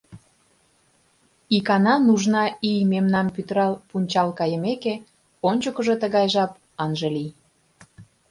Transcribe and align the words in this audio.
Икана 1.57 1.93
нужна 2.07 2.43
ий 2.69 2.81
мемнам 2.91 3.27
пӱтырал, 3.35 3.73
пунчал 3.89 4.29
кайымеке, 4.39 4.93
ончыкыжо 5.49 5.95
тыгай 6.01 6.27
жап 6.33 6.51
ынже 6.83 7.09
лий. 7.15 7.31